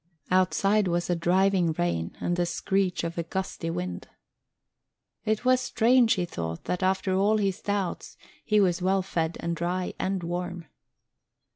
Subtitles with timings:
[0.31, 4.07] Outside was a driving rain and the screech of a gusty wind.
[5.25, 9.55] It was strange, he thought, that after all his doubts, he was well fed and
[9.55, 10.65] dry and warm.